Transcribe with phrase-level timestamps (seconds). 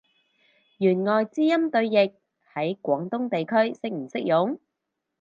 [0.79, 2.13] 弦外之音對譯，
[2.55, 4.59] 喺廣東地區適唔適用？